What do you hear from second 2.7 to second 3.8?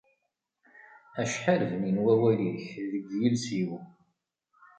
deg yiles-iw.